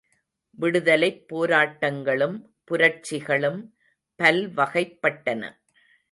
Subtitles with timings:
[0.57, 2.37] விடுதலைப் போராட்டங்களும்
[2.71, 3.59] புரட்சிகளும்
[4.19, 5.43] பல்வகைப்பட்டன.